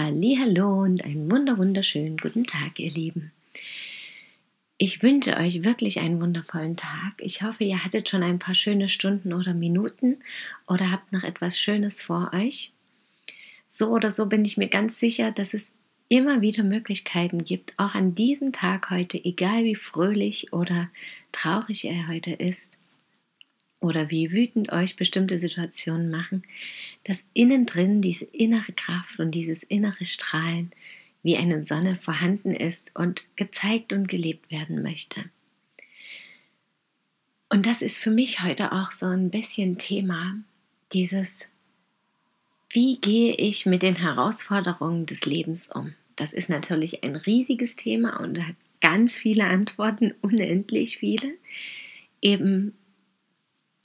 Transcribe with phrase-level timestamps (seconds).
[0.00, 3.32] Hallo und einen wunder wunderschönen guten Tag, ihr Lieben.
[4.76, 7.14] Ich wünsche euch wirklich einen wundervollen Tag.
[7.18, 10.18] Ich hoffe, ihr hattet schon ein paar schöne Stunden oder Minuten
[10.68, 12.72] oder habt noch etwas Schönes vor euch.
[13.66, 15.72] So oder so bin ich mir ganz sicher, dass es
[16.08, 20.90] immer wieder Möglichkeiten gibt, auch an diesem Tag heute, egal wie fröhlich oder
[21.32, 22.78] traurig er heute ist,
[23.80, 26.42] oder wie wütend euch bestimmte Situationen machen,
[27.04, 30.72] dass innen drin diese innere Kraft und dieses innere Strahlen
[31.22, 35.24] wie eine Sonne vorhanden ist und gezeigt und gelebt werden möchte.
[37.48, 40.36] Und das ist für mich heute auch so ein bisschen Thema,
[40.92, 41.48] dieses,
[42.70, 45.94] wie gehe ich mit den Herausforderungen des Lebens um?
[46.16, 51.32] Das ist natürlich ein riesiges Thema und hat ganz viele Antworten, unendlich viele.
[52.20, 52.74] Eben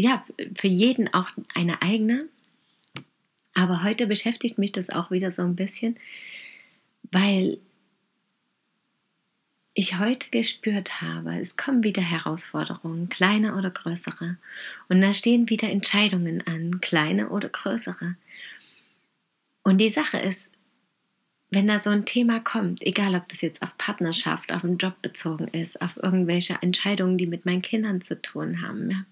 [0.00, 2.28] ja, für jeden auch eine eigene.
[3.54, 5.98] Aber heute beschäftigt mich das auch wieder so ein bisschen,
[7.10, 7.58] weil
[9.74, 14.36] ich heute gespürt habe, es kommen wieder Herausforderungen, kleine oder größere.
[14.88, 18.16] Und da stehen wieder Entscheidungen an, kleine oder größere.
[19.62, 20.50] Und die Sache ist,
[21.50, 25.00] wenn da so ein Thema kommt, egal ob das jetzt auf Partnerschaft, auf den Job
[25.02, 29.04] bezogen ist, auf irgendwelche Entscheidungen, die mit meinen Kindern zu tun haben, ja,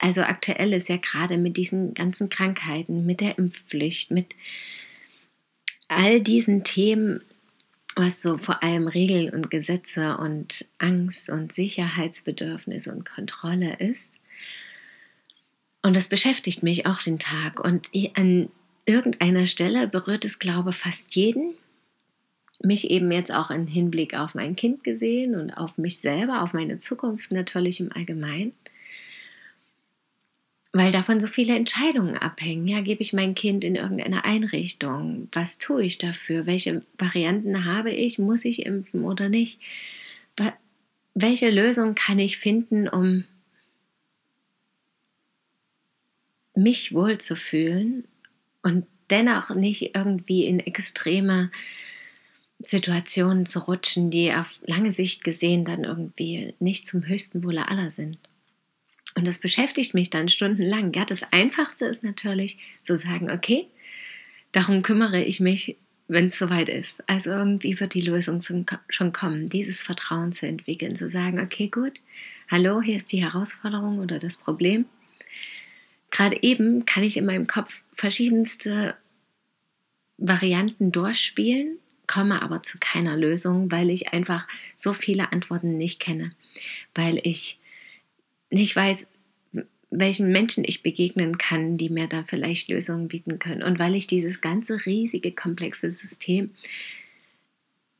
[0.00, 4.34] also aktuell ist ja gerade mit diesen ganzen Krankheiten, mit der Impfpflicht, mit
[5.88, 7.22] all diesen Themen,
[7.96, 14.14] was so vor allem Regeln und Gesetze und Angst und Sicherheitsbedürfnis und Kontrolle ist.
[15.82, 17.60] Und das beschäftigt mich auch den Tag.
[17.60, 18.48] Und an
[18.86, 21.52] irgendeiner Stelle berührt es, glaube ich, fast jeden.
[22.62, 26.54] Mich eben jetzt auch im Hinblick auf mein Kind gesehen und auf mich selber, auf
[26.54, 28.52] meine Zukunft natürlich im Allgemeinen
[30.72, 32.68] weil davon so viele Entscheidungen abhängen.
[32.68, 35.28] Ja, gebe ich mein Kind in irgendeine Einrichtung?
[35.32, 36.46] Was tue ich dafür?
[36.46, 38.18] Welche Varianten habe ich?
[38.18, 39.58] Muss ich impfen oder nicht?
[41.14, 43.24] Welche Lösung kann ich finden, um
[46.54, 48.04] mich wohlzufühlen
[48.62, 51.50] und dennoch nicht irgendwie in extreme
[52.60, 57.90] Situationen zu rutschen, die auf lange Sicht gesehen dann irgendwie nicht zum höchsten Wohle aller
[57.90, 58.29] sind?
[59.14, 60.92] Und das beschäftigt mich dann stundenlang.
[60.92, 63.66] Ja, das Einfachste ist natürlich zu sagen, okay,
[64.52, 65.76] darum kümmere ich mich,
[66.08, 67.08] wenn es soweit ist.
[67.08, 68.42] Also irgendwie wird die Lösung
[68.88, 72.00] schon kommen, dieses Vertrauen zu entwickeln, zu sagen, okay, gut,
[72.50, 74.86] hallo, hier ist die Herausforderung oder das Problem.
[76.10, 78.96] Gerade eben kann ich in meinem Kopf verschiedenste
[80.18, 81.78] Varianten durchspielen,
[82.08, 86.32] komme aber zu keiner Lösung, weil ich einfach so viele Antworten nicht kenne,
[86.94, 87.59] weil ich
[88.50, 89.06] nicht weiß,
[89.90, 93.62] welchen Menschen ich begegnen kann, die mir da vielleicht Lösungen bieten können.
[93.62, 96.50] Und weil ich dieses ganze riesige, komplexe System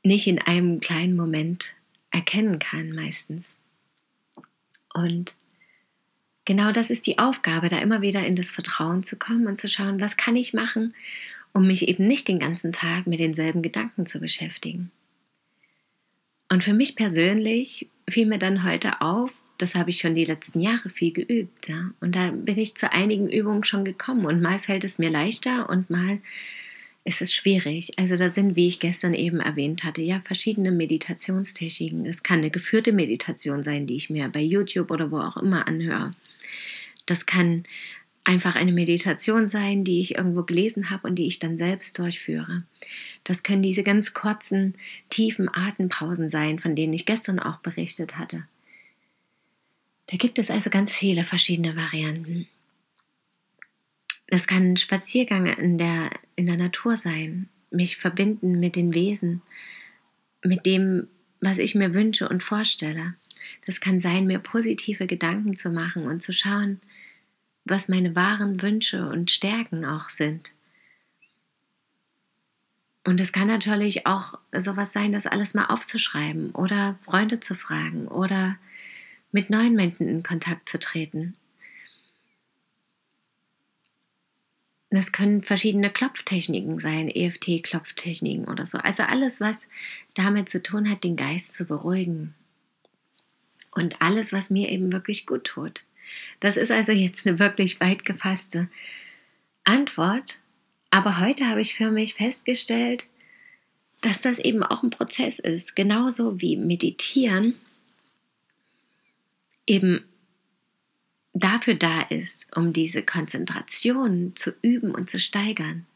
[0.03, 1.75] nicht in einem kleinen Moment
[2.11, 3.59] erkennen kann, meistens.
[4.95, 5.35] Und
[6.45, 9.69] genau das ist die Aufgabe, da immer wieder in das Vertrauen zu kommen und zu
[9.69, 10.95] schauen, was kann ich machen,
[11.53, 14.91] um mich eben nicht den ganzen Tag mit denselben Gedanken zu beschäftigen.
[16.49, 20.61] Und für mich persönlich fiel mir dann heute auf, das habe ich schon die letzten
[20.61, 21.69] Jahre viel geübt.
[21.69, 21.91] Ja?
[22.01, 24.25] Und da bin ich zu einigen Übungen schon gekommen.
[24.25, 26.19] Und mal fällt es mir leichter und mal
[27.05, 27.99] ist es schwierig.
[27.99, 32.07] Also da sind, wie ich gestern eben erwähnt hatte, ja verschiedene Meditationstechniken.
[32.07, 35.67] Es kann eine geführte Meditation sein, die ich mir bei YouTube oder wo auch immer
[35.67, 36.09] anhöre.
[37.07, 37.65] Das kann
[38.25, 42.63] einfach eine Meditation sein, die ich irgendwo gelesen habe und die ich dann selbst durchführe.
[43.25, 44.75] Das können diese ganz kurzen,
[45.09, 48.45] tiefen Atempausen sein, von denen ich gestern auch berichtet hatte.
[50.11, 52.49] Da gibt es also ganz viele verschiedene Varianten.
[54.27, 59.41] Es kann ein Spaziergang in der, in der Natur sein, mich verbinden mit den Wesen,
[60.43, 61.07] mit dem,
[61.41, 63.15] was ich mir wünsche und vorstelle.
[63.67, 66.81] Das kann sein, mir positive Gedanken zu machen und zu schauen,
[67.65, 70.53] was meine wahren Wünsche und Stärken auch sind.
[73.05, 78.09] Und es kann natürlich auch sowas sein, das alles mal aufzuschreiben oder Freunde zu fragen
[78.09, 78.57] oder
[79.33, 81.37] mit neuen Menschen in Kontakt zu treten.
[84.91, 88.79] Das können verschiedene Klopftechniken sein, EFT-Klopftechniken oder so.
[88.79, 89.69] Also alles, was
[90.15, 92.35] damit zu tun hat, den Geist zu beruhigen.
[93.73, 95.85] Und alles, was mir eben wirklich gut tut.
[96.41, 98.69] Das ist also jetzt eine wirklich weit gefasste
[99.63, 100.41] Antwort.
[100.91, 103.07] Aber heute habe ich für mich festgestellt,
[104.03, 105.77] dass das eben auch ein Prozess ist.
[105.77, 107.55] Genauso wie Meditieren
[109.67, 110.05] eben
[111.33, 115.87] dafür da ist, um diese Konzentration zu üben und zu steigern.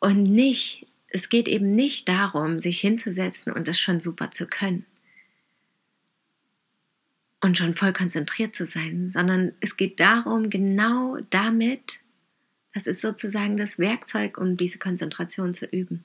[0.00, 4.84] Und nicht, es geht eben nicht darum, sich hinzusetzen und es schon super zu können
[7.44, 12.00] und schon voll konzentriert zu sein, sondern es geht darum, genau damit,
[12.72, 16.04] das ist sozusagen das Werkzeug, um diese Konzentration zu üben.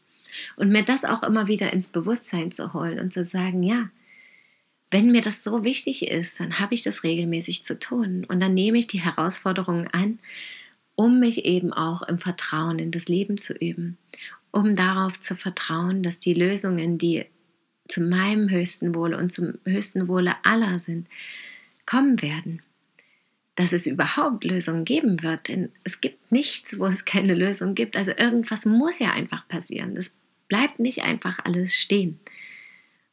[0.58, 3.90] Und mir das auch immer wieder ins Bewusstsein zu holen und zu sagen, ja,
[4.92, 8.26] wenn mir das so wichtig ist, dann habe ich das regelmäßig zu tun.
[8.26, 10.20] Und dann nehme ich die Herausforderungen an,
[10.96, 13.98] um mich eben auch im Vertrauen in das Leben zu üben.
[14.52, 17.26] Um darauf zu vertrauen, dass die Lösungen, die
[17.88, 21.08] zu meinem höchsten Wohle und zum höchsten Wohle aller sind,
[21.86, 22.64] kommen werden.
[23.56, 25.50] Dass es überhaupt Lösungen geben wird.
[25.50, 27.96] Denn es gibt nichts, wo es keine Lösung gibt.
[27.96, 29.96] Also irgendwas muss ja einfach passieren.
[29.98, 32.20] Es bleibt nicht einfach alles stehen.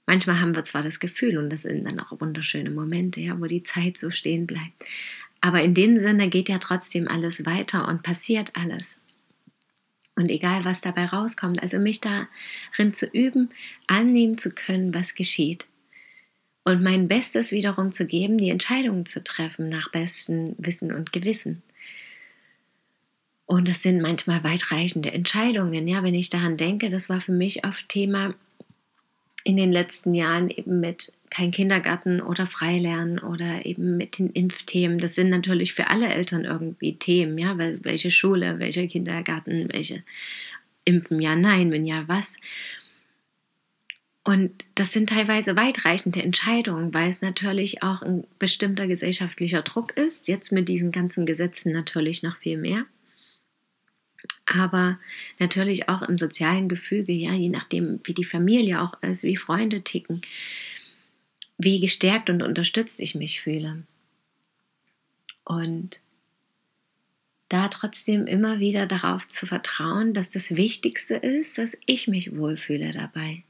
[0.06, 3.46] Manchmal haben wir zwar das Gefühl, und das sind dann auch wunderschöne Momente, ja, wo
[3.46, 4.84] die Zeit so stehen bleibt.
[5.40, 9.00] Aber in dem Sinne geht ja trotzdem alles weiter und passiert alles.
[10.14, 13.50] Und egal, was dabei rauskommt, also mich darin zu üben,
[13.86, 15.66] annehmen zu können, was geschieht.
[16.64, 21.62] Und mein Bestes wiederum zu geben, die Entscheidungen zu treffen nach bestem Wissen und Gewissen.
[23.44, 25.86] Und das sind manchmal weitreichende Entscheidungen.
[25.86, 28.34] Ja, wenn ich daran denke, das war für mich oft Thema,
[29.46, 34.98] in den letzten Jahren eben mit kein Kindergarten oder Freilernen oder eben mit den Impfthemen.
[34.98, 40.02] Das sind natürlich für alle Eltern irgendwie Themen, ja, welche Schule, welcher Kindergarten, welche
[40.84, 42.38] Impfen, ja, nein, wenn ja, was.
[44.24, 50.26] Und das sind teilweise weitreichende Entscheidungen, weil es natürlich auch ein bestimmter gesellschaftlicher Druck ist,
[50.26, 52.84] jetzt mit diesen ganzen Gesetzen natürlich noch viel mehr
[54.46, 54.98] aber
[55.38, 59.82] natürlich auch im sozialen Gefüge, ja, je nachdem, wie die Familie auch ist, wie Freunde
[59.82, 60.22] ticken,
[61.58, 63.82] wie gestärkt und unterstützt ich mich fühle.
[65.44, 66.00] Und
[67.48, 72.92] da trotzdem immer wieder darauf zu vertrauen, dass das Wichtigste ist, dass ich mich wohlfühle
[72.92, 73.44] dabei.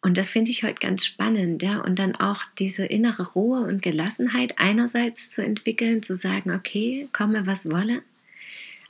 [0.00, 1.80] Und das finde ich heute ganz spannend, ja.
[1.80, 7.46] Und dann auch diese innere Ruhe und Gelassenheit einerseits zu entwickeln, zu sagen, okay, komme
[7.46, 8.02] was wolle,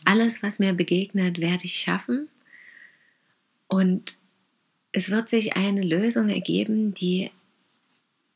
[0.05, 2.29] alles, was mir begegnet, werde ich schaffen.
[3.69, 4.19] Und
[4.93, 7.31] es wird sich eine Lösung ergeben, die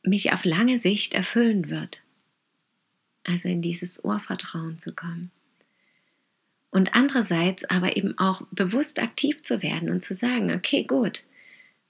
[0.03, 2.01] mich auf lange Sicht erfüllen wird.
[3.23, 5.31] Also in dieses Urvertrauen zu kommen.
[6.71, 11.23] Und andererseits aber eben auch bewusst aktiv zu werden und zu sagen, okay, gut,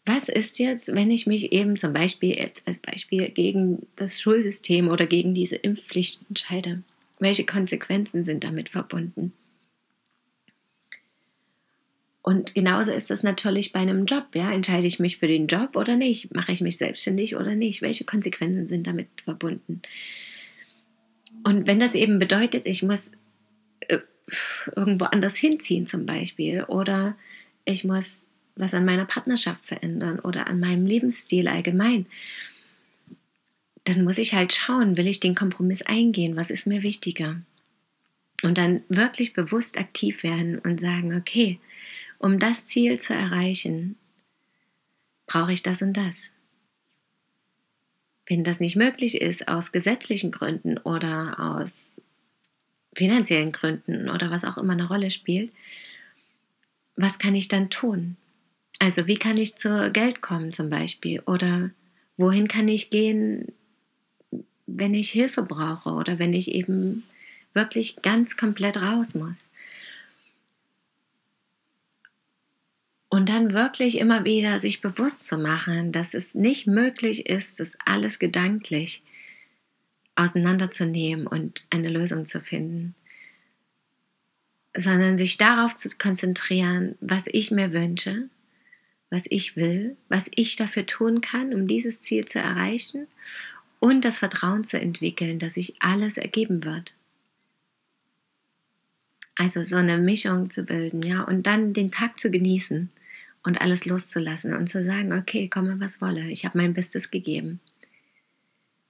[0.06, 4.88] was ist jetzt, wenn ich mich eben zum Beispiel jetzt als Beispiel gegen das Schulsystem
[4.88, 6.84] oder gegen diese Impfpflicht entscheide?
[7.20, 9.34] Welche Konsequenzen sind damit verbunden?
[12.30, 14.36] Und genauso ist das natürlich bei einem Job.
[14.36, 14.52] Ja?
[14.52, 16.32] Entscheide ich mich für den Job oder nicht?
[16.36, 17.82] Mache ich mich selbstständig oder nicht?
[17.82, 19.82] Welche Konsequenzen sind damit verbunden?
[21.44, 23.14] Und wenn das eben bedeutet, ich muss
[23.80, 23.98] äh,
[24.76, 27.18] irgendwo anders hinziehen zum Beispiel oder
[27.66, 32.06] ich muss was an meiner Partnerschaft verändern oder an meinem Lebensstil allgemein,
[33.86, 36.36] dann muss ich halt schauen, will ich den Kompromiss eingehen?
[36.36, 37.42] Was ist mir wichtiger?
[38.44, 41.60] Und dann wirklich bewusst aktiv werden und sagen, okay,
[42.20, 43.98] um das Ziel zu erreichen,
[45.26, 46.32] brauche ich das und das.
[48.28, 52.00] Wenn das nicht möglich ist aus gesetzlichen Gründen oder aus
[52.94, 55.52] finanziellen Gründen oder was auch immer eine Rolle spielt,
[56.96, 58.18] was kann ich dann tun?
[58.78, 61.22] Also wie kann ich zu Geld kommen zum Beispiel?
[61.22, 61.72] Oder
[62.18, 63.54] wohin kann ich gehen,
[64.68, 67.04] wenn ich Hilfe brauche oder wenn ich eben
[67.54, 69.50] wirklich ganz komplett raus muss?
[73.10, 77.76] Und dann wirklich immer wieder sich bewusst zu machen, dass es nicht möglich ist, das
[77.84, 79.02] alles gedanklich
[80.16, 82.94] auseinanderzunehmen und eine Lösung zu finden,
[84.78, 88.30] sondern sich darauf zu konzentrieren, was ich mir wünsche,
[89.10, 93.08] was ich will, was ich dafür tun kann, um dieses Ziel zu erreichen
[93.80, 96.94] und das Vertrauen zu entwickeln, dass sich alles ergeben wird.
[99.36, 102.92] Also so eine Mischung zu bilden, ja, und dann den Tag zu genießen
[103.44, 107.60] und alles loszulassen und zu sagen, okay, komme was wolle, ich habe mein Bestes gegeben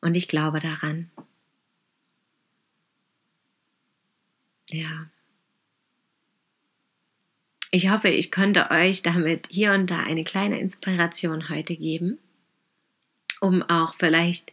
[0.01, 1.10] und ich glaube daran.
[4.70, 5.10] Ja.
[7.72, 12.18] Ich hoffe, ich konnte euch damit hier und da eine kleine Inspiration heute geben,
[13.41, 14.51] um auch vielleicht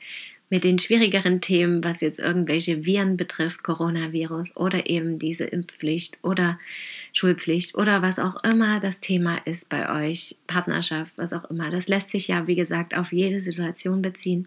[0.48, 6.58] mit den schwierigeren Themen, was jetzt irgendwelche Viren betrifft, Coronavirus oder eben diese Impfpflicht oder
[7.12, 11.70] Schulpflicht oder was auch immer das Thema ist bei euch, Partnerschaft, was auch immer.
[11.70, 14.46] Das lässt sich ja, wie gesagt, auf jede Situation beziehen.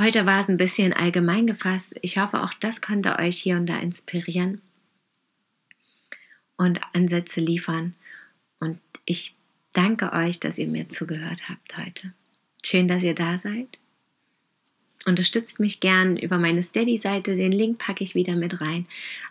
[0.00, 1.94] Heute war es ein bisschen allgemein gefasst.
[2.02, 4.60] Ich hoffe, auch das konnte euch hier und da inspirieren
[6.56, 7.94] und Ansätze liefern.
[8.58, 9.34] Und ich
[9.74, 12.12] danke euch, dass ihr mir zugehört habt heute.
[12.64, 13.78] Schön, dass ihr da seid.
[15.04, 18.86] Unterstützt mich gern über meine Steady-Seite, den Link packe ich wieder mit rein.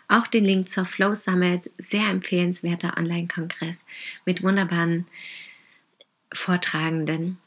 [0.08, 3.86] Auch den Link zur Flow Summit, sehr empfehlenswerter Online-Kongress
[4.26, 5.06] mit wunderbaren
[6.32, 7.38] Vortragenden.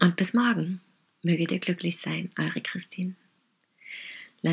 [0.00, 0.80] Und bis morgen.
[1.22, 3.14] Möget ihr glücklich sein, eure Christine.
[4.42, 4.52] La